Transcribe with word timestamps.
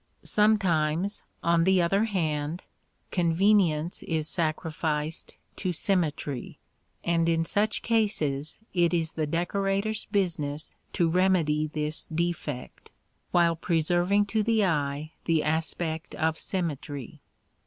Sometimes, 0.23 1.21
on 1.43 1.63
the 1.63 1.79
other 1.79 2.05
hand, 2.05 2.63
convenience 3.11 4.01
is 4.01 4.27
sacrificed 4.27 5.35
to 5.57 5.71
symmetry; 5.71 6.57
and 7.03 7.29
in 7.29 7.45
such 7.45 7.83
cases 7.83 8.59
it 8.73 8.95
is 8.95 9.13
the 9.13 9.27
decorator's 9.27 10.05
business 10.05 10.75
to 10.93 11.07
remedy 11.07 11.67
this 11.67 12.05
defect, 12.05 12.89
while 13.29 13.55
preserving 13.55 14.25
to 14.25 14.41
the 14.41 14.65
eye 14.65 15.11
the 15.25 15.43
aspect 15.43 16.15
of 16.15 16.35
symmetry. 16.39 17.21